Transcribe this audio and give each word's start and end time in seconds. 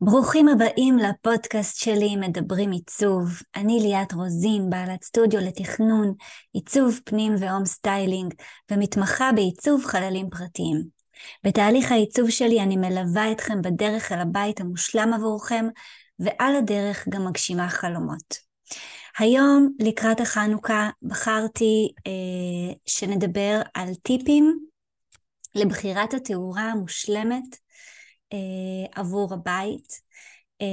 ברוכים 0.00 0.48
הבאים 0.48 0.98
לפודקאסט 0.98 1.76
שלי 1.76 2.16
מדברים 2.16 2.70
עיצוב. 2.70 3.28
אני 3.56 3.78
ליאת 3.80 4.12
רוזין, 4.12 4.70
בעלת 4.70 5.04
סטודיו 5.04 5.40
לתכנון, 5.40 6.14
עיצוב 6.52 7.00
פנים 7.04 7.34
ו 7.38 7.43
home 7.43 7.64
styling, 7.64 8.34
ומתמחה 8.70 9.30
בעיצוב 9.32 9.84
חללים 9.84 10.30
פרטיים. 10.30 10.82
בתהליך 11.44 11.92
העיצוב 11.92 12.30
שלי 12.30 12.60
אני 12.60 12.76
מלווה 12.76 13.32
אתכם 13.32 13.62
בדרך 13.62 14.12
אל 14.12 14.20
הבית 14.20 14.60
המושלם 14.60 15.12
עבורכם, 15.14 15.66
ועל 16.18 16.56
הדרך 16.56 17.08
גם 17.08 17.26
מגשימה 17.26 17.68
חלומות. 17.68 18.38
היום, 19.18 19.68
לקראת 19.78 20.20
החנוכה, 20.20 20.90
בחרתי 21.02 21.92
אה, 22.06 22.74
שנדבר 22.86 23.60
על 23.74 23.94
טיפים 23.94 24.58
לבחירת 25.54 26.14
התאורה 26.14 26.62
המושלמת 26.62 27.56
אה, 28.32 29.00
עבור 29.00 29.34
הבית. 29.34 30.00
אה, 30.62 30.66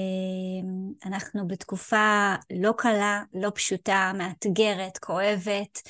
אנחנו 1.06 1.48
בתקופה 1.48 2.36
לא 2.54 2.74
קלה, 2.78 3.24
לא 3.34 3.52
פשוטה, 3.56 4.11
מאתגרת, 4.18 4.98
כואבת, 4.98 5.82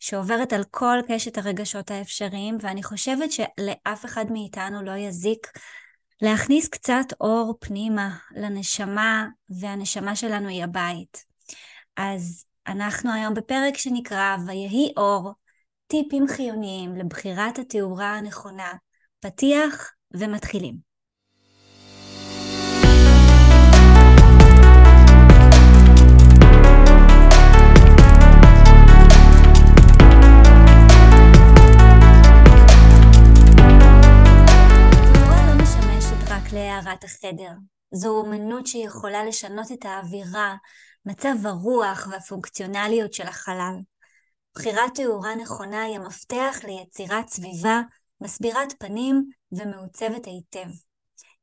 שעוברת 0.00 0.52
על 0.52 0.64
כל 0.70 0.98
קשת 1.08 1.38
הרגשות 1.38 1.90
האפשריים, 1.90 2.58
ואני 2.60 2.82
חושבת 2.82 3.32
שלאף 3.32 4.04
אחד 4.04 4.24
מאיתנו 4.32 4.82
לא 4.82 4.96
יזיק 4.96 5.46
להכניס 6.22 6.68
קצת 6.68 7.04
אור 7.20 7.56
פנימה 7.60 8.16
לנשמה, 8.36 9.26
והנשמה 9.48 10.16
שלנו 10.16 10.48
היא 10.48 10.64
הבית. 10.64 11.24
אז 11.96 12.44
אנחנו 12.66 13.12
היום 13.12 13.34
בפרק 13.34 13.76
שנקרא 13.76 14.36
ויהי 14.46 14.92
אור, 14.96 15.32
טיפים 15.86 16.26
חיוניים 16.28 16.96
לבחירת 16.96 17.58
התאורה 17.58 18.16
הנכונה, 18.16 18.72
פתיח 19.20 19.92
ומתחילים. 20.14 20.89
להארת 36.84 37.04
החדר. 37.04 37.52
זו 37.94 38.10
אומנות 38.10 38.66
שיכולה 38.66 39.24
לשנות 39.24 39.72
את 39.72 39.84
האווירה, 39.84 40.56
מצב 41.06 41.34
הרוח 41.44 42.08
והפונקציונליות 42.10 43.12
של 43.12 43.26
החלל. 43.26 43.74
בחירת 44.54 44.94
תאורה 44.94 45.34
נכונה 45.34 45.82
היא 45.82 45.96
המפתח 45.96 46.56
ליצירת 46.64 47.28
סביבה 47.28 47.80
מסבירת 48.20 48.74
פנים 48.78 49.24
ומעוצבת 49.52 50.26
היטב. 50.26 50.70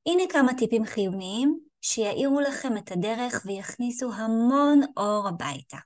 הנה 0.05 0.23
כמה 0.29 0.53
טיפים 0.53 0.85
חיוניים 0.85 1.59
שיאירו 1.81 2.39
לכם 2.39 2.77
את 2.77 2.91
הדרך 2.91 3.41
ויכניסו 3.45 4.13
המון 4.13 4.81
אור 4.97 5.27
הביתה. 5.27 5.77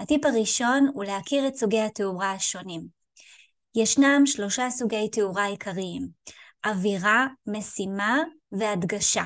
הטיפ 0.00 0.24
הראשון 0.26 0.90
הוא 0.94 1.04
להכיר 1.04 1.48
את 1.48 1.56
סוגי 1.56 1.80
התאורה 1.80 2.32
השונים. 2.32 2.86
ישנם 3.74 4.22
שלושה 4.26 4.70
סוגי 4.70 5.08
תאורה 5.08 5.44
עיקריים, 5.44 6.08
אווירה, 6.66 7.26
משימה 7.46 8.18
והדגשה. 8.52 9.24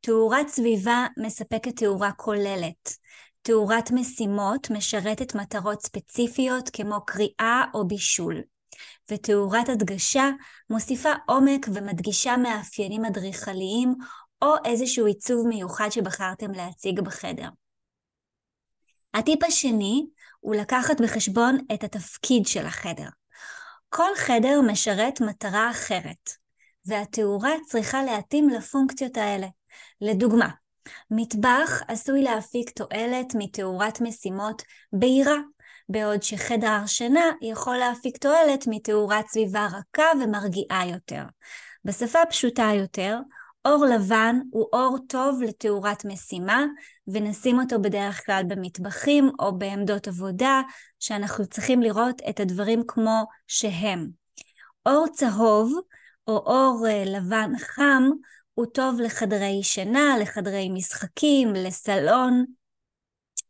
תאורת 0.00 0.48
סביבה 0.48 1.06
מספקת 1.18 1.76
תאורה 1.76 2.12
כוללת. 2.12 2.96
תאורת 3.42 3.90
משימות 3.90 4.70
משרתת 4.70 5.34
מטרות 5.34 5.82
ספציפיות 5.82 6.70
כמו 6.72 7.04
קריאה 7.06 7.64
או 7.74 7.88
בישול. 7.88 8.42
ותאורת 9.10 9.68
הדגשה 9.68 10.30
מוסיפה 10.70 11.12
עומק 11.26 11.66
ומדגישה 11.74 12.36
מאפיינים 12.36 13.04
אדריכליים 13.04 13.94
או 14.42 14.54
איזשהו 14.64 15.06
עיצוב 15.06 15.46
מיוחד 15.48 15.88
שבחרתם 15.90 16.50
להציג 16.52 17.00
בחדר. 17.00 17.48
הטיפ 19.14 19.44
השני 19.44 20.06
הוא 20.40 20.54
לקחת 20.54 21.00
בחשבון 21.00 21.58
את 21.74 21.84
התפקיד 21.84 22.46
של 22.46 22.66
החדר. 22.66 23.08
כל 23.96 24.14
חדר 24.16 24.60
משרת 24.66 25.20
מטרה 25.20 25.70
אחרת, 25.70 26.30
והתאורה 26.86 27.52
צריכה 27.66 28.02
להתאים 28.02 28.48
לפונקציות 28.48 29.16
האלה. 29.16 29.46
לדוגמה, 30.00 30.48
מטבח 31.10 31.82
עשוי 31.88 32.22
להפיק 32.22 32.70
תועלת 32.70 33.34
מתאורת 33.34 34.00
משימות 34.00 34.62
בהירה, 34.92 35.36
בעוד 35.88 36.22
שחדר 36.22 36.66
הרשנה 36.66 37.24
יכול 37.42 37.76
להפיק 37.76 38.16
תועלת 38.16 38.64
מתאורת 38.66 39.28
סביבה 39.28 39.66
רכה 39.66 40.10
ומרגיעה 40.22 40.88
יותר. 40.88 41.22
בשפה 41.84 42.18
פשוטה 42.30 42.70
יותר, 42.74 43.18
אור 43.64 43.84
לבן 43.84 44.36
הוא 44.50 44.66
אור 44.72 44.98
טוב 45.08 45.42
לתאורת 45.42 46.04
משימה, 46.04 46.64
ונשים 47.06 47.60
אותו 47.60 47.82
בדרך 47.82 48.26
כלל 48.26 48.42
במטבחים 48.48 49.30
או 49.38 49.58
בעמדות 49.58 50.08
עבודה, 50.08 50.62
שאנחנו 51.00 51.46
צריכים 51.46 51.82
לראות 51.82 52.22
את 52.28 52.40
הדברים 52.40 52.82
כמו 52.88 53.24
שהם. 53.46 54.08
אור 54.86 55.06
צהוב 55.12 55.72
או 56.28 56.36
אור 56.36 56.86
אה, 56.88 57.04
לבן 57.06 57.52
חם 57.58 58.02
הוא 58.54 58.66
טוב 58.66 59.00
לחדרי 59.00 59.62
שינה, 59.62 60.16
לחדרי 60.20 60.68
משחקים, 60.68 61.52
לסלון, 61.52 62.44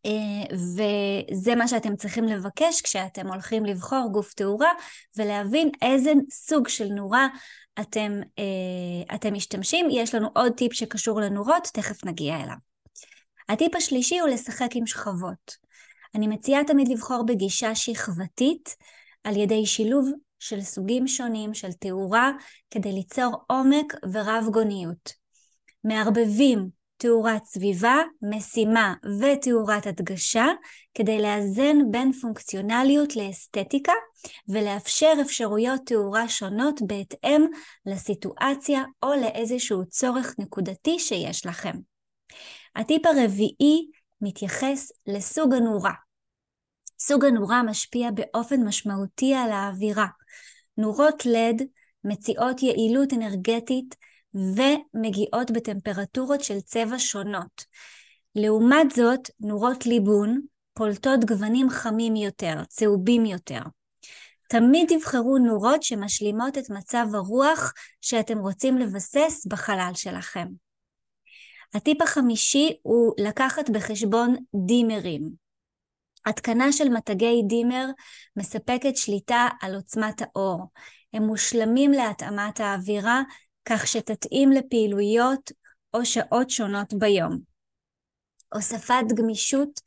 אה, 0.06 0.56
וזה 0.56 1.54
מה 1.54 1.68
שאתם 1.68 1.96
צריכים 1.96 2.24
לבקש 2.24 2.82
כשאתם 2.82 3.26
הולכים 3.26 3.64
לבחור 3.64 4.08
גוף 4.12 4.34
תאורה 4.34 4.72
ולהבין 5.16 5.70
איזה 5.82 6.12
סוג 6.30 6.68
של 6.68 6.88
נורה 6.88 7.28
אתם, 7.80 8.20
אה, 8.38 9.14
אתם 9.14 9.34
משתמשים. 9.34 9.86
יש 9.90 10.14
לנו 10.14 10.28
עוד 10.34 10.52
טיפ 10.52 10.72
שקשור 10.72 11.20
לנורות, 11.20 11.68
תכף 11.72 12.04
נגיע 12.04 12.36
אליו. 12.36 12.73
הטיפ 13.48 13.76
השלישי 13.76 14.18
הוא 14.18 14.28
לשחק 14.28 14.68
עם 14.74 14.86
שכבות. 14.86 15.56
אני 16.14 16.26
מציעה 16.26 16.64
תמיד 16.64 16.88
לבחור 16.88 17.26
בגישה 17.26 17.74
שכבתית 17.74 18.76
על 19.24 19.36
ידי 19.36 19.66
שילוב 19.66 20.10
של 20.38 20.60
סוגים 20.60 21.08
שונים 21.08 21.54
של 21.54 21.72
תאורה 21.72 22.30
כדי 22.70 22.92
ליצור 22.92 23.44
עומק 23.46 23.94
ורב 24.12 24.44
גוניות. 24.52 25.12
מערבבים 25.84 26.68
תאורת 26.96 27.44
סביבה, 27.44 28.02
משימה 28.22 28.94
ותאורת 29.20 29.86
הדגשה 29.86 30.46
כדי 30.94 31.22
לאזן 31.22 31.76
בין 31.90 32.12
פונקציונליות 32.12 33.16
לאסתטיקה 33.16 33.92
ולאפשר 34.48 35.12
אפשרויות 35.20 35.80
תאורה 35.86 36.28
שונות 36.28 36.80
בהתאם 36.86 37.44
לסיטואציה 37.86 38.82
או 39.02 39.08
לאיזשהו 39.20 39.86
צורך 39.86 40.34
נקודתי 40.38 40.98
שיש 40.98 41.46
לכם. 41.46 41.72
הטיפ 42.76 43.06
הרביעי 43.06 43.90
מתייחס 44.20 44.92
לסוג 45.06 45.54
הנורה. 45.54 45.92
סוג 46.98 47.24
הנורה 47.24 47.62
משפיע 47.62 48.10
באופן 48.10 48.62
משמעותי 48.64 49.34
על 49.34 49.52
האווירה. 49.52 50.06
נורות 50.76 51.26
לד 51.26 51.62
מציעות 52.04 52.62
יעילות 52.62 53.12
אנרגטית 53.12 53.96
ומגיעות 54.34 55.50
בטמפרטורות 55.50 56.44
של 56.44 56.60
צבע 56.60 56.98
שונות. 56.98 57.64
לעומת 58.34 58.90
זאת, 58.90 59.30
נורות 59.40 59.86
ליבון 59.86 60.40
פולטות 60.74 61.24
גוונים 61.24 61.70
חמים 61.70 62.16
יותר, 62.16 62.64
צהובים 62.68 63.26
יותר. 63.26 63.60
תמיד 64.48 64.88
תבחרו 64.88 65.38
נורות 65.38 65.82
שמשלימות 65.82 66.58
את 66.58 66.70
מצב 66.70 67.06
הרוח 67.14 67.72
שאתם 68.00 68.38
רוצים 68.38 68.78
לבסס 68.78 69.46
בחלל 69.46 69.90
שלכם. 69.94 70.46
הטיפ 71.74 72.02
החמישי 72.02 72.76
הוא 72.82 73.14
לקחת 73.18 73.70
בחשבון 73.70 74.36
דימרים. 74.66 75.30
התקנה 76.26 76.72
של 76.72 76.88
מתגי 76.88 77.42
דימר 77.46 77.86
מספקת 78.36 78.96
שליטה 78.96 79.48
על 79.60 79.74
עוצמת 79.74 80.22
האור. 80.22 80.66
הם 81.12 81.22
מושלמים 81.22 81.90
להתאמת 81.90 82.60
האווירה, 82.60 83.22
כך 83.64 83.86
שתתאים 83.86 84.50
לפעילויות 84.50 85.52
או 85.94 86.04
שעות 86.04 86.50
שונות 86.50 86.94
ביום. 86.94 87.38
הוספת 88.54 89.04
גמישות 89.14 89.80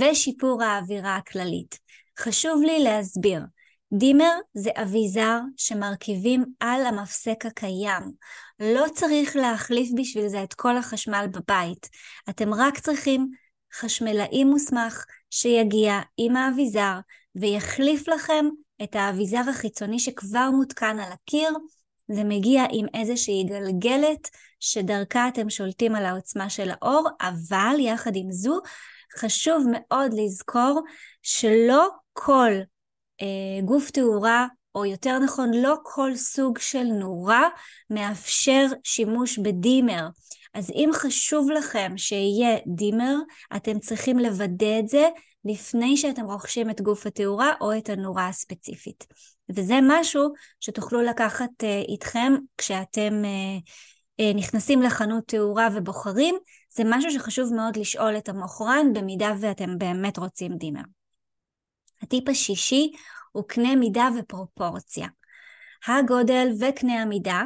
ושיפור 0.00 0.62
האווירה 0.62 1.16
הכללית. 1.16 1.78
חשוב 2.18 2.62
לי 2.62 2.84
להסביר, 2.84 3.40
דימר 3.92 4.38
זה 4.54 4.70
אביזר 4.82 5.38
שמרכיבים 5.56 6.44
על 6.60 6.86
המפסק 6.86 7.46
הקיים. 7.46 8.02
לא 8.60 8.84
צריך 8.94 9.36
להחליף 9.36 9.88
בשביל 9.96 10.28
זה 10.28 10.42
את 10.42 10.54
כל 10.54 10.76
החשמל 10.76 11.26
בבית. 11.32 11.88
אתם 12.30 12.54
רק 12.54 12.78
צריכים 12.78 13.30
חשמלאי 13.74 14.44
מוסמך 14.44 15.04
שיגיע 15.30 16.00
עם 16.16 16.36
האביזר 16.36 16.98
ויחליף 17.34 18.08
לכם 18.08 18.44
את 18.82 18.96
האביזר 18.96 19.42
החיצוני 19.50 19.98
שכבר 19.98 20.50
מותקן 20.50 20.98
על 21.00 21.12
הקיר. 21.12 21.50
זה 22.08 22.24
מגיע 22.24 22.64
עם 22.70 22.86
איזושהי 22.94 23.44
גלגלת 23.44 24.30
שדרכה 24.60 25.28
אתם 25.28 25.50
שולטים 25.50 25.94
על 25.94 26.06
העוצמה 26.06 26.50
של 26.50 26.70
האור, 26.70 27.08
אבל 27.20 27.76
יחד 27.78 28.12
עם 28.14 28.32
זו 28.32 28.60
חשוב 29.18 29.64
מאוד 29.72 30.10
לזכור 30.14 30.80
שלא 31.22 31.88
כל 32.12 32.52
גוף 33.64 33.90
תאורה, 33.90 34.46
או 34.74 34.84
יותר 34.84 35.18
נכון 35.18 35.54
לא 35.54 35.74
כל 35.82 36.16
סוג 36.16 36.58
של 36.58 36.82
נורה 36.84 37.48
מאפשר 37.90 38.66
שימוש 38.84 39.38
בדימר. 39.38 40.08
אז 40.54 40.70
אם 40.70 40.90
חשוב 40.94 41.50
לכם 41.50 41.92
שיהיה 41.96 42.58
דימר, 42.66 43.14
אתם 43.56 43.78
צריכים 43.78 44.18
לוודא 44.18 44.78
את 44.78 44.88
זה 44.88 45.08
לפני 45.44 45.96
שאתם 45.96 46.24
רוכשים 46.24 46.70
את 46.70 46.80
גוף 46.80 47.06
התאורה 47.06 47.52
או 47.60 47.78
את 47.78 47.88
הנורה 47.88 48.28
הספציפית. 48.28 49.06
וזה 49.56 49.78
משהו 49.82 50.32
שתוכלו 50.60 51.02
לקחת 51.02 51.50
uh, 51.62 51.88
איתכם 51.88 52.32
כשאתם 52.58 53.22
uh, 53.24 53.60
uh, 54.20 54.36
נכנסים 54.36 54.82
לחנות 54.82 55.24
תאורה 55.26 55.68
ובוחרים, 55.74 56.34
זה 56.70 56.82
משהו 56.86 57.10
שחשוב 57.10 57.54
מאוד 57.54 57.76
לשאול 57.76 58.16
את 58.16 58.28
המוכרן 58.28 58.92
במידה 58.92 59.32
ואתם 59.40 59.78
באמת 59.78 60.18
רוצים 60.18 60.56
דימר. 60.56 60.82
הטיפ 62.04 62.28
השישי 62.28 62.92
הוא 63.32 63.44
קנה 63.48 63.76
מידה 63.76 64.08
ופרופורציה. 64.18 65.06
הגודל 65.86 66.48
וקנה 66.60 67.02
המידה 67.02 67.42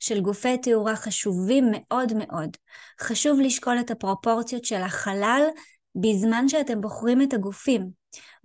של 0.00 0.20
גופי 0.20 0.58
תאורה 0.58 0.96
חשובים 0.96 1.64
מאוד 1.72 2.12
מאוד. 2.12 2.56
חשוב 3.00 3.40
לשקול 3.40 3.80
את 3.80 3.90
הפרופורציות 3.90 4.64
של 4.64 4.82
החלל 4.82 5.42
בזמן 5.94 6.48
שאתם 6.48 6.80
בוחרים 6.80 7.22
את 7.22 7.32
הגופים. 7.32 7.90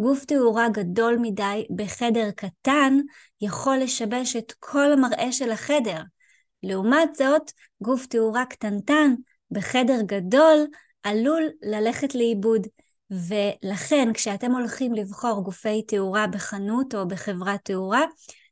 גוף 0.01 0.25
תאורה 0.25 0.69
גדול 0.69 1.17
מדי 1.21 1.65
בחדר 1.75 2.31
קטן 2.31 2.97
יכול 3.41 3.77
לשבש 3.77 4.35
את 4.35 4.53
כל 4.59 4.93
המראה 4.93 5.31
של 5.31 5.51
החדר. 5.51 6.01
לעומת 6.63 7.15
זאת, 7.15 7.51
גוף 7.83 8.05
תאורה 8.05 8.45
קטנטן 8.45 9.15
בחדר 9.51 10.01
גדול 10.05 10.67
עלול 11.03 11.43
ללכת 11.61 12.15
לאיבוד. 12.15 12.67
ולכן 13.11 14.13
כשאתם 14.13 14.51
הולכים 14.51 14.93
לבחור 14.93 15.43
גופי 15.43 15.81
תאורה 15.81 16.27
בחנות 16.27 16.95
או 16.95 17.07
בחברת 17.07 17.59
תאורה, 17.63 18.03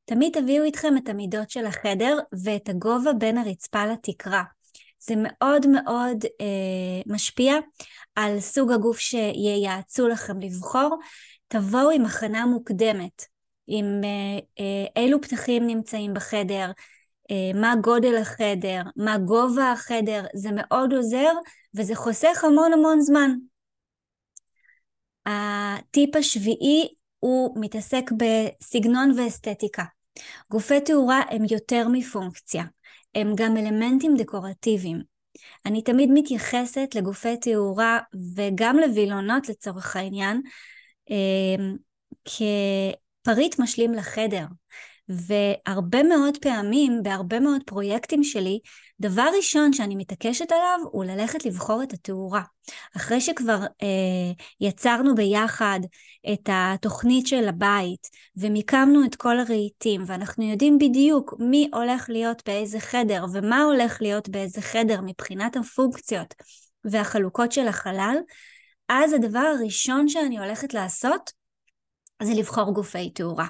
תמיד 0.06 0.34
תביאו 0.34 0.64
איתכם 0.64 0.98
את 0.98 1.10
המידות 1.10 1.50
של 1.50 1.66
החדר 1.66 2.18
ואת 2.44 2.70
הגובה 2.70 3.14
בין 3.14 3.38
הרצפה 3.38 3.86
לתקרה. 3.86 4.44
זה 5.00 5.14
מאוד 5.18 5.68
מאוד 5.68 6.26
אה, 6.42 7.14
משפיע 7.14 7.56
על 8.16 8.40
סוג 8.40 8.72
הגוף 8.72 9.00
שייעצו 9.00 10.08
לכם 10.08 10.40
לבחור. 10.40 11.00
תבואו 11.48 11.90
עם 11.90 12.06
הכנה 12.06 12.46
מוקדמת, 12.46 13.26
עם 13.68 13.86
אה, 14.04 14.40
אה, 14.60 15.02
אילו 15.04 15.22
פתחים 15.22 15.68
נמצאים 15.68 16.14
בחדר, 16.14 16.72
אה, 17.32 17.60
מה 17.62 17.74
גודל 17.82 18.18
החדר, 18.18 18.82
מה 18.96 19.18
גובה 19.18 19.72
החדר, 19.72 20.26
זה 20.36 20.50
מאוד 20.52 20.94
עוזר 20.94 21.32
וזה 21.76 21.96
חוסך 21.96 22.44
המון 22.44 22.74
המון 22.74 23.02
זמן. 23.02 23.32
הטיפ 25.26 26.16
השביעי 26.16 26.88
הוא 27.20 27.62
מתעסק 27.62 28.12
בסגנון 28.18 29.20
ואסתטיקה. 29.20 29.84
גופי 30.52 30.82
תאורה 30.82 31.22
הם 31.30 31.42
יותר 31.50 31.88
מפונקציה, 31.92 32.64
הם 33.16 33.34
גם 33.36 33.58
אלמנטים 33.58 34.16
דקורטיביים. 34.18 35.02
אני 35.66 35.82
תמיד 35.82 36.10
מתייחסת 36.14 36.90
לגופי 36.96 37.38
תאורה 37.38 38.00
וגם 38.36 38.78
לווילונות 38.80 39.50
לצורך 39.50 39.96
העניין 39.96 40.42
אה, 41.12 41.66
כפריט 42.26 43.60
משלים 43.60 43.94
לחדר. 43.94 44.46
והרבה 45.10 46.04
מאוד 46.04 46.38
פעמים, 46.42 47.00
בהרבה 47.04 47.40
מאוד 47.40 47.62
פרויקטים 47.66 48.24
שלי, 48.24 48.60
דבר 49.00 49.28
ראשון 49.38 49.74
שאני 49.74 49.96
מתעקשת 49.96 50.52
עליו 50.52 50.80
הוא 50.92 51.06
ללכת 51.06 51.46
לבחור 51.46 51.84
את 51.84 51.94
התאורה. 51.94 52.42
אחרי 52.98 53.22
שכבר 53.22 53.60
אה, 53.82 54.32
יצרנו 54.62 55.16
ביחד 55.16 55.80
את 56.34 56.50
התוכנית 56.52 57.28
של 57.28 57.48
הבית 57.48 58.08
ומיקמנו 58.38 59.06
את 59.06 59.16
כל 59.16 59.40
הרהיטים 59.40 60.04
ואנחנו 60.08 60.50
יודעים 60.52 60.78
בדיוק 60.78 61.34
מי 61.40 61.70
הולך 61.74 62.06
להיות 62.10 62.42
באיזה 62.46 62.80
חדר 62.80 63.26
ומה 63.34 63.64
הולך 63.64 64.02
להיות 64.02 64.30
באיזה 64.30 64.62
חדר 64.62 65.02
מבחינת 65.02 65.56
הפונקציות 65.56 66.34
והחלוקות 66.86 67.52
של 67.52 67.68
החלל, 67.68 68.18
אז 68.90 69.14
הדבר 69.14 69.40
הראשון 69.60 70.10
שאני 70.10 70.40
הולכת 70.40 70.74
לעשות 70.74 71.32
זה 72.24 72.34
לבחור 72.34 72.74
גופי 72.74 73.10
תאורה. 73.10 73.48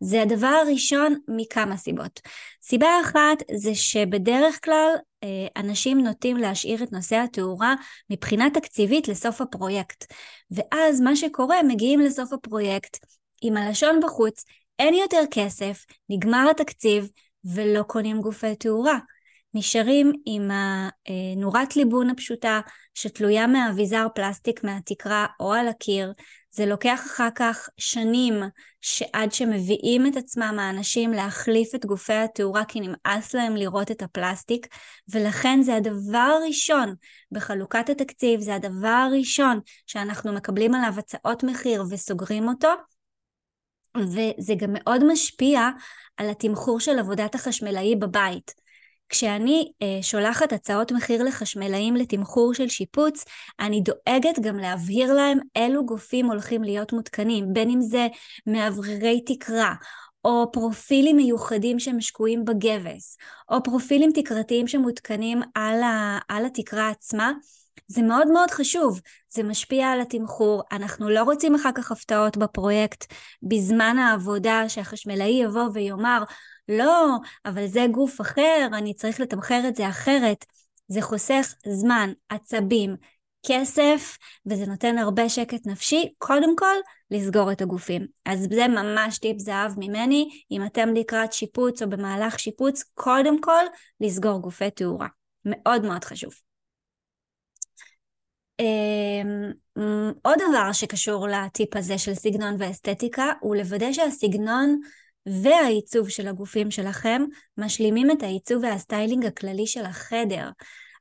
זה 0.00 0.22
הדבר 0.22 0.46
הראשון 0.66 1.14
מכמה 1.28 1.76
סיבות. 1.76 2.20
סיבה 2.62 2.88
אחת 3.04 3.42
זה 3.54 3.74
שבדרך 3.74 4.64
כלל 4.64 4.88
אה, 5.24 5.46
אנשים 5.56 6.00
נוטים 6.00 6.36
להשאיר 6.36 6.82
את 6.82 6.92
נושא 6.92 7.16
התאורה 7.16 7.74
מבחינה 8.10 8.50
תקציבית 8.54 9.08
לסוף 9.08 9.40
הפרויקט. 9.40 10.12
ואז 10.50 11.00
מה 11.00 11.16
שקורה, 11.16 11.62
מגיעים 11.62 12.00
לסוף 12.00 12.32
הפרויקט 12.32 12.96
עם 13.42 13.56
הלשון 13.56 14.00
בחוץ, 14.02 14.44
אין 14.78 14.94
יותר 14.94 15.22
כסף, 15.30 15.84
נגמר 16.08 16.46
התקציב 16.50 17.10
ולא 17.44 17.82
קונים 17.82 18.20
גופי 18.20 18.56
תאורה. 18.56 18.98
נשארים 19.54 20.12
עם 20.26 20.50
הנורת 20.50 21.76
ליבון 21.76 22.10
הפשוטה 22.10 22.60
שתלויה 22.94 23.46
מאביזר 23.46 24.06
פלסטיק 24.14 24.64
מהתקרה 24.64 25.26
או 25.40 25.52
על 25.52 25.68
הקיר, 25.68 26.12
זה 26.50 26.66
לוקח 26.66 27.02
אחר 27.06 27.28
כך 27.34 27.68
שנים 27.76 28.34
שעד 28.80 29.32
שמביאים 29.32 30.06
את 30.06 30.16
עצמם 30.16 30.56
האנשים 30.60 31.12
להחליף 31.12 31.74
את 31.74 31.86
גופי 31.86 32.12
התאורה 32.12 32.64
כי 32.64 32.80
נמאס 32.80 33.34
להם 33.34 33.56
לראות 33.56 33.90
את 33.90 34.02
הפלסטיק. 34.02 34.66
ולכן 35.08 35.62
זה 35.62 35.76
הדבר 35.76 36.38
הראשון 36.40 36.94
בחלוקת 37.32 37.90
התקציב, 37.90 38.40
זה 38.40 38.54
הדבר 38.54 38.88
הראשון 38.88 39.60
שאנחנו 39.86 40.32
מקבלים 40.32 40.74
עליו 40.74 40.94
הצעות 40.98 41.44
מחיר 41.44 41.84
וסוגרים 41.90 42.48
אותו. 42.48 42.68
וזה 43.96 44.54
גם 44.56 44.70
מאוד 44.72 45.04
משפיע 45.12 45.68
על 46.16 46.30
התמחור 46.30 46.80
של 46.80 46.98
עבודת 46.98 47.34
החשמלאי 47.34 47.96
בבית. 47.96 48.61
כשאני 49.12 49.72
אה, 49.82 49.98
שולחת 50.02 50.52
הצעות 50.52 50.92
מחיר 50.92 51.22
לחשמלאים 51.22 51.96
לתמחור 51.96 52.54
של 52.54 52.68
שיפוץ, 52.68 53.24
אני 53.60 53.80
דואגת 53.80 54.38
גם 54.40 54.56
להבהיר 54.56 55.12
להם 55.14 55.38
אילו 55.56 55.86
גופים 55.86 56.26
הולכים 56.26 56.62
להיות 56.62 56.92
מותקנים, 56.92 57.52
בין 57.52 57.70
אם 57.70 57.80
זה 57.80 58.06
מאווררי 58.46 59.20
תקרה, 59.26 59.74
או 60.24 60.52
פרופילים 60.52 61.16
מיוחדים 61.16 61.78
שהם 61.78 62.00
שקועים 62.00 62.44
בגבס, 62.44 63.16
או 63.50 63.62
פרופילים 63.62 64.10
תקרתיים 64.14 64.68
שמותקנים 64.68 65.42
על, 65.54 65.82
ה, 65.82 66.18
על 66.28 66.46
התקרה 66.46 66.88
עצמה. 66.88 67.32
זה 67.88 68.02
מאוד 68.02 68.28
מאוד 68.28 68.50
חשוב, 68.50 69.00
זה 69.28 69.42
משפיע 69.42 69.90
על 69.90 70.00
התמחור, 70.00 70.62
אנחנו 70.72 71.10
לא 71.10 71.22
רוצים 71.22 71.54
אחר 71.54 71.70
כך 71.74 71.92
הפתעות 71.92 72.36
בפרויקט 72.36 73.12
בזמן 73.42 73.98
העבודה 73.98 74.68
שהחשמלאי 74.68 75.42
יבוא 75.42 75.68
ויאמר 75.72 76.22
לא, 76.68 77.16
אבל 77.44 77.66
זה 77.66 77.86
גוף 77.90 78.20
אחר, 78.20 78.68
אני 78.72 78.94
צריך 78.94 79.20
לתמחר 79.20 79.60
את 79.68 79.76
זה 79.76 79.88
אחרת. 79.88 80.44
זה 80.88 81.02
חוסך 81.02 81.54
זמן, 81.66 82.12
עצבים, 82.28 82.96
כסף, 83.46 84.18
וזה 84.46 84.66
נותן 84.66 84.98
הרבה 84.98 85.28
שקט 85.28 85.66
נפשי, 85.66 86.12
קודם 86.18 86.56
כל 86.56 86.74
לסגור 87.10 87.52
את 87.52 87.62
הגופים. 87.62 88.06
אז 88.24 88.46
זה 88.50 88.68
ממש 88.68 89.18
טיפ 89.18 89.38
זהב 89.38 89.72
ממני, 89.76 90.28
אם 90.50 90.66
אתם 90.66 90.94
לקראת 90.94 91.32
שיפוץ 91.32 91.82
או 91.82 91.90
במהלך 91.90 92.38
שיפוץ, 92.38 92.82
קודם 92.94 93.40
כל 93.40 93.64
לסגור 94.00 94.38
גופי 94.38 94.70
תאורה. 94.70 95.08
מאוד 95.44 95.82
מאוד 95.82 96.04
חשוב. 96.04 96.32
אמ, 98.60 99.52
עוד 100.22 100.38
דבר 100.48 100.72
שקשור 100.72 101.28
לטיפ 101.28 101.76
הזה 101.76 101.98
של 101.98 102.14
סגנון 102.14 102.54
ואסתטיקה, 102.58 103.32
הוא 103.40 103.56
לוודא 103.56 103.92
שהסגנון 103.92 104.80
והעיצוב 105.26 106.08
של 106.08 106.28
הגופים 106.28 106.70
שלכם 106.70 107.22
משלימים 107.58 108.10
את 108.10 108.22
העיצוב 108.22 108.62
וה 108.62 108.76
styling 108.76 109.26
הכללי 109.26 109.66
של 109.66 109.84
החדר. 109.84 110.50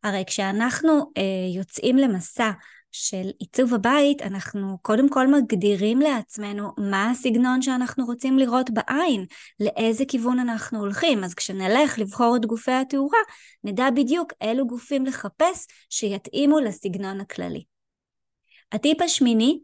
הרי 0.04 0.24
כשאנחנו 0.28 1.12
אה, 1.18 1.56
יוצאים 1.56 1.98
למסע 1.98 2.52
של 2.92 3.30
עיצוב 3.40 3.74
הבית, 3.74 4.22
אנחנו 4.22 4.78
קודם 4.82 5.10
כל 5.10 5.28
מגדירים 5.28 6.00
לעצמנו 6.00 6.72
מה 6.78 7.12
הסגנון 7.12 7.62
שאנחנו 7.62 8.06
רוצים 8.06 8.40
לראות 8.40 8.70
בעין, 8.70 9.26
לאיזה 9.60 10.04
כיוון 10.08 10.40
אנחנו 10.40 10.80
הולכים. 10.80 11.24
אז 11.24 11.34
כשנלך 11.34 12.00
לבחור 12.00 12.36
את 12.36 12.46
גופי 12.46 12.72
התאורה, 12.72 13.20
נדע 13.64 13.90
בדיוק 13.90 14.34
אילו 14.42 14.68
גופים 14.68 15.06
לחפש 15.06 15.68
שיתאימו 15.90 16.60
לסגנון 16.60 17.22
הכללי. 17.22 17.64
הטיפ 18.72 19.02
השמיני, 19.02 19.60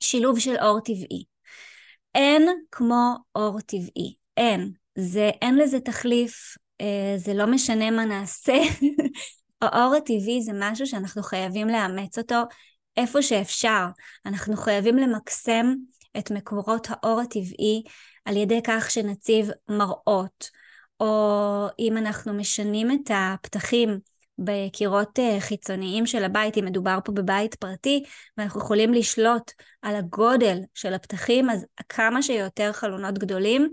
שילוב 0.00 0.38
של 0.38 0.56
אור 0.56 0.80
טבעי. 0.80 1.35
אין 2.16 2.48
כמו 2.72 3.14
אור 3.34 3.60
טבעי, 3.60 4.14
אין. 4.36 4.72
זה, 4.98 5.30
אין 5.42 5.56
לזה 5.58 5.80
תחליף, 5.80 6.56
אה, 6.80 7.14
זה 7.16 7.34
לא 7.34 7.46
משנה 7.46 7.90
מה 7.90 8.04
נעשה. 8.04 8.56
האור 9.62 9.94
הטבעי 9.94 10.42
זה 10.42 10.52
משהו 10.54 10.86
שאנחנו 10.86 11.22
חייבים 11.22 11.68
לאמץ 11.68 12.18
אותו 12.18 12.42
איפה 12.96 13.22
שאפשר. 13.22 13.86
אנחנו 14.26 14.56
חייבים 14.56 14.96
למקסם 14.96 15.74
את 16.18 16.30
מקורות 16.30 16.86
האור 16.90 17.20
הטבעי 17.20 17.82
על 18.24 18.36
ידי 18.36 18.60
כך 18.64 18.90
שנציב 18.90 19.50
מראות, 19.68 20.50
או 21.00 21.66
אם 21.78 21.96
אנחנו 21.96 22.34
משנים 22.34 22.90
את 22.90 23.10
הפתחים 23.14 23.98
בקירות 24.38 25.18
אה, 25.18 25.36
חיצוניים 25.40 26.06
של 26.06 26.24
הבית, 26.24 26.58
אם 26.58 26.64
מדובר 26.64 26.98
פה 27.04 27.12
בבית 27.12 27.54
פרטי, 27.54 28.02
ואנחנו 28.36 28.60
יכולים 28.60 28.94
לשלוט 28.94 29.50
על 29.82 29.96
הגודל 29.96 30.58
של 30.74 30.94
הפתחים, 30.94 31.50
אז 31.50 31.66
כמה 31.88 32.22
שיותר 32.22 32.72
חלונות 32.72 33.18
גדולים, 33.18 33.72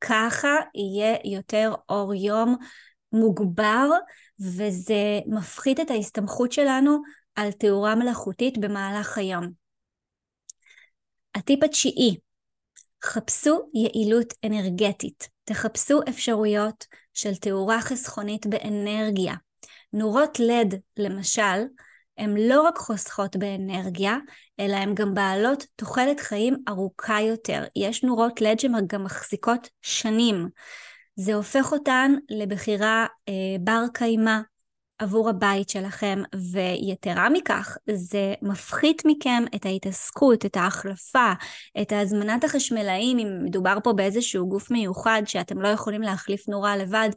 ככה 0.00 0.56
יהיה 0.74 1.16
יותר 1.24 1.74
אור 1.88 2.14
יום 2.14 2.56
מוגבר, 3.12 3.88
וזה 4.40 5.20
מפחית 5.26 5.80
את 5.80 5.90
ההסתמכות 5.90 6.52
שלנו 6.52 6.98
על 7.34 7.52
תאורה 7.52 7.94
מלאכותית 7.94 8.58
במהלך 8.58 9.18
היום. 9.18 9.50
הטיפ 11.34 11.62
התשיעי, 11.64 12.16
חפשו 13.04 13.70
יעילות 13.74 14.34
אנרגטית. 14.44 15.28
תחפשו 15.44 16.00
אפשרויות 16.08 16.86
של 17.14 17.34
תאורה 17.34 17.80
חסכונית 17.80 18.46
באנרגיה. 18.46 19.34
נורות 19.92 20.40
לד, 20.40 20.74
למשל, 20.96 21.64
הן 22.18 22.36
לא 22.36 22.62
רק 22.62 22.78
חוסכות 22.78 23.36
באנרגיה, 23.36 24.16
אלא 24.60 24.76
הן 24.76 24.94
גם 24.94 25.14
בעלות 25.14 25.66
תוחלת 25.76 26.20
חיים 26.20 26.56
ארוכה 26.68 27.20
יותר. 27.20 27.64
יש 27.76 28.04
נורות 28.04 28.40
לד 28.40 28.60
שגם 28.60 29.04
מחזיקות 29.04 29.68
שנים. 29.82 30.48
זה 31.16 31.34
הופך 31.34 31.72
אותן 31.72 32.12
לבחירה 32.30 33.06
אה, 33.28 33.56
בר 33.60 33.84
קיימא 33.94 34.38
עבור 34.98 35.28
הבית 35.28 35.68
שלכם, 35.68 36.22
ויתרה 36.52 37.28
מכך, 37.28 37.76
זה 37.94 38.34
מפחית 38.42 39.02
מכם 39.04 39.44
את 39.54 39.66
ההתעסקות, 39.66 40.46
את 40.46 40.56
ההחלפה, 40.56 41.32
את 41.82 41.92
הזמנת 41.92 42.44
החשמלאים, 42.44 43.18
אם 43.18 43.44
מדובר 43.44 43.78
פה 43.84 43.92
באיזשהו 43.92 44.48
גוף 44.48 44.70
מיוחד 44.70 45.22
שאתם 45.26 45.60
לא 45.60 45.68
יכולים 45.68 46.02
להחליף 46.02 46.48
נורה 46.48 46.76
לבד, 46.76 47.10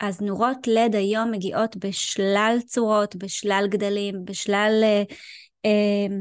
אז 0.00 0.20
נורות 0.20 0.66
לד 0.66 0.94
היום 0.94 1.30
מגיעות 1.30 1.76
בשלל 1.76 2.58
צורות, 2.66 3.16
בשלל 3.16 3.66
גדלים, 3.70 4.24
בשלל 4.24 4.80
אה, 4.82 5.02
אה, 5.64 6.16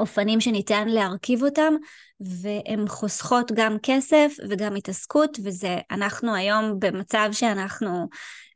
אופנים 0.00 0.40
שניתן 0.40 0.88
להרכיב 0.88 1.42
אותם, 1.42 1.74
והן 2.20 2.88
חוסכות 2.88 3.52
גם 3.54 3.76
כסף 3.82 4.34
וגם 4.48 4.76
התעסקות, 4.76 5.38
וזה, 5.44 5.78
אנחנו 5.90 6.34
היום 6.34 6.78
במצב 6.78 7.28
שאנחנו 7.32 8.08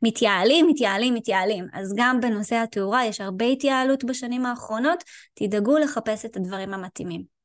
מתייעלים, 0.03 0.67
מתייעלים, 0.67 1.13
מתייעלים. 1.13 1.67
אז 1.73 1.93
גם 1.97 2.21
בנושא 2.21 2.55
התאורה 2.55 3.05
יש 3.05 3.21
הרבה 3.21 3.45
התייעלות 3.45 4.03
בשנים 4.03 4.45
האחרונות, 4.45 5.03
תדאגו 5.33 5.77
לחפש 5.77 6.25
את 6.25 6.35
הדברים 6.37 6.73
המתאימים. 6.73 7.36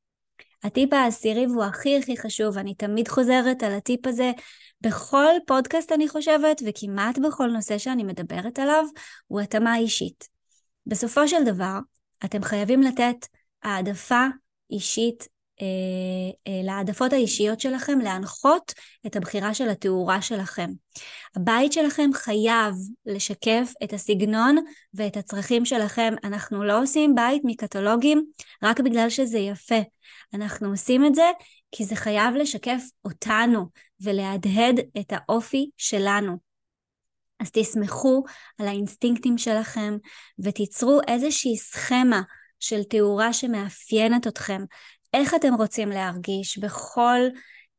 הטיפ 0.64 0.92
העשירי 0.92 1.46
והוא 1.46 1.64
הכי 1.64 1.98
הכי 1.98 2.16
חשוב, 2.16 2.58
אני 2.58 2.74
תמיד 2.74 3.08
חוזרת 3.08 3.62
על 3.62 3.72
הטיפ 3.72 4.06
הזה 4.06 4.32
בכל 4.80 5.34
פודקאסט 5.46 5.92
אני 5.92 6.08
חושבת, 6.08 6.62
וכמעט 6.66 7.18
בכל 7.18 7.46
נושא 7.46 7.78
שאני 7.78 8.04
מדברת 8.04 8.58
עליו, 8.58 8.84
הוא 9.26 9.40
התאמה 9.40 9.76
אישית. 9.76 10.28
בסופו 10.86 11.28
של 11.28 11.44
דבר, 11.44 11.78
אתם 12.24 12.42
חייבים 12.42 12.82
לתת 12.82 13.26
העדפה 13.62 14.26
אישית 14.70 15.28
להעדפות 16.64 17.12
האישיות 17.12 17.60
שלכם, 17.60 17.98
להנחות 17.98 18.72
את 19.06 19.16
הבחירה 19.16 19.54
של 19.54 19.68
התאורה 19.68 20.22
שלכם. 20.22 20.70
הבית 21.36 21.72
שלכם 21.72 22.10
חייב 22.14 22.74
לשקף 23.06 23.72
את 23.84 23.92
הסגנון 23.92 24.56
ואת 24.94 25.16
הצרכים 25.16 25.64
שלכם. 25.64 26.14
אנחנו 26.24 26.64
לא 26.64 26.82
עושים 26.82 27.14
בית 27.14 27.42
מקטלוגים 27.44 28.24
רק 28.62 28.80
בגלל 28.80 29.10
שזה 29.10 29.38
יפה. 29.38 29.80
אנחנו 30.34 30.70
עושים 30.70 31.06
את 31.06 31.14
זה 31.14 31.30
כי 31.72 31.84
זה 31.84 31.96
חייב 31.96 32.34
לשקף 32.34 32.82
אותנו 33.04 33.66
ולהדהד 34.00 34.80
את 35.00 35.12
האופי 35.12 35.70
שלנו. 35.76 36.36
אז 37.40 37.50
תסמכו 37.50 38.24
על 38.58 38.68
האינסטינקטים 38.68 39.38
שלכם 39.38 39.96
ותיצרו 40.38 41.00
איזושהי 41.08 41.56
סכמה 41.56 42.22
של 42.60 42.82
תאורה 42.82 43.32
שמאפיינת 43.32 44.26
אתכם, 44.26 44.62
איך 45.12 45.34
אתם 45.34 45.54
רוצים 45.54 45.88
להרגיש 45.88 46.58
בכל 46.58 47.20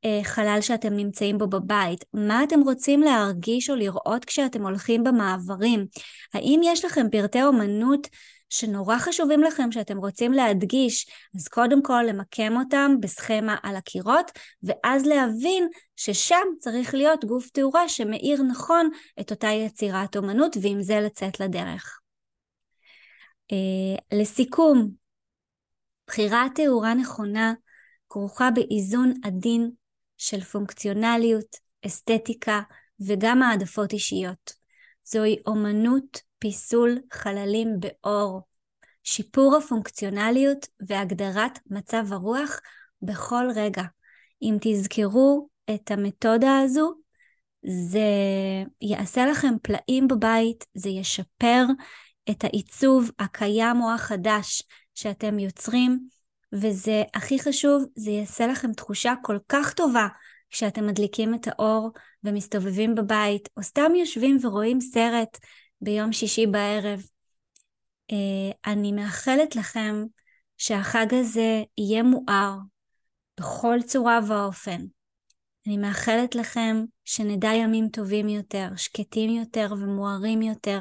אה, 0.05 0.19
חלל 0.23 0.57
שאתם 0.61 0.93
נמצאים 0.93 1.37
בו 1.37 1.47
בבית, 1.47 2.05
מה 2.13 2.43
אתם 2.43 2.61
רוצים 2.61 3.01
להרגיש 3.01 3.69
או 3.69 3.75
לראות 3.75 4.25
כשאתם 4.25 4.61
הולכים 4.63 5.03
במעברים, 5.03 5.85
האם 6.33 6.61
יש 6.63 6.85
לכם 6.85 7.09
פרטי 7.11 7.43
אומנות 7.43 8.07
שנורא 8.49 8.97
חשובים 8.97 9.43
לכם 9.43 9.71
שאתם 9.71 9.97
רוצים 9.97 10.33
להדגיש, 10.33 11.07
אז 11.35 11.47
קודם 11.47 11.83
כל 11.83 12.03
למקם 12.07 12.57
אותם 12.57 12.95
בסכמה 12.99 13.55
על 13.63 13.75
הקירות, 13.75 14.31
ואז 14.63 15.05
להבין 15.05 15.67
ששם 15.95 16.45
צריך 16.59 16.93
להיות 16.93 17.25
גוף 17.25 17.49
תאורה 17.49 17.89
שמאיר 17.89 18.43
נכון 18.43 18.89
את 19.19 19.31
אותה 19.31 19.47
יצירת 19.47 20.17
אומנות, 20.17 20.57
ועם 20.61 20.81
זה 20.81 20.99
לצאת 20.99 21.39
לדרך. 21.39 21.99
Uh, 23.51 24.17
לסיכום, 24.19 25.02
בחירת 26.13 26.51
תאורה 26.55 26.93
נכונה 26.93 27.53
כרוכה 28.09 28.51
באיזון 28.51 29.13
עדין 29.23 29.71
של 30.17 30.41
פונקציונליות, 30.41 31.55
אסתטיקה 31.85 32.61
וגם 33.07 33.41
העדפות 33.41 33.93
אישיות. 33.93 34.53
זוהי 35.05 35.37
אומנות 35.47 36.21
פיסול 36.39 36.99
חללים 37.13 37.67
באור, 37.79 38.41
שיפור 39.03 39.55
הפונקציונליות 39.57 40.67
והגדרת 40.87 41.59
מצב 41.69 42.13
הרוח 42.13 42.59
בכל 43.01 43.45
רגע. 43.55 43.83
אם 44.41 44.57
תזכרו 44.61 45.47
את 45.75 45.91
המתודה 45.91 46.59
הזו, 46.59 46.93
זה 47.63 48.07
יעשה 48.81 49.25
לכם 49.25 49.53
פלאים 49.61 50.07
בבית, 50.07 50.65
זה 50.73 50.89
ישפר 50.89 51.65
את 52.29 52.43
העיצוב 52.43 53.11
הקיים 53.19 53.81
או 53.81 53.91
החדש 53.91 54.63
שאתם 54.95 55.39
יוצרים, 55.39 56.07
וזה 56.53 57.03
הכי 57.13 57.39
חשוב, 57.39 57.83
זה 57.95 58.11
יעשה 58.11 58.47
לכם 58.47 58.73
תחושה 58.73 59.13
כל 59.21 59.37
כך 59.49 59.73
טובה 59.73 60.07
כשאתם 60.49 60.87
מדליקים 60.87 61.35
את 61.35 61.47
האור 61.47 61.91
ומסתובבים 62.23 62.95
בבית, 62.95 63.49
או 63.57 63.63
סתם 63.63 63.95
יושבים 63.95 64.37
ורואים 64.41 64.81
סרט 64.81 65.37
ביום 65.81 66.13
שישי 66.13 66.47
בערב. 66.47 67.01
אה, 68.11 68.71
אני 68.71 68.91
מאחלת 68.91 69.55
לכם 69.55 70.03
שהחג 70.57 71.13
הזה 71.13 71.63
יהיה 71.77 72.03
מואר 72.03 72.57
בכל 73.39 73.77
צורה 73.85 74.19
ואופן. 74.27 74.85
אני 75.67 75.77
מאחלת 75.77 76.35
לכם 76.35 76.83
שנדע 77.05 77.53
ימים 77.53 77.87
טובים 77.89 78.29
יותר, 78.29 78.67
שקטים 78.75 79.29
יותר 79.29 79.73
ומוארים 79.79 80.41
יותר. 80.41 80.79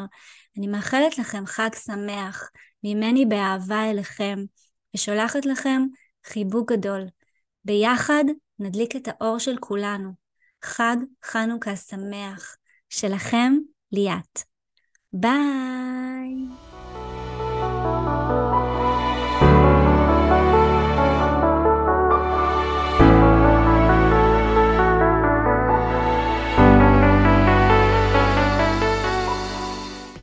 אני 0.59 0.67
מאחלת 0.67 1.19
לכם 1.19 1.47
חג 1.47 1.71
שמח, 1.85 2.51
ממני 2.85 3.27
באהבה 3.27 3.91
אליכם, 3.91 4.39
ושולחת 4.95 5.47
לכם 5.47 5.83
חיבוק 6.27 6.73
גדול. 6.73 7.07
ביחד 7.65 8.25
נדליק 8.59 8.97
את 8.97 9.09
האור 9.09 9.39
של 9.39 9.57
כולנו. 9.61 10.11
חג 10.65 10.97
חנוכה 11.25 11.77
שמח. 11.77 12.57
שלכם, 12.89 13.53
ליאת. 13.93 14.39
ביי! 15.13 16.62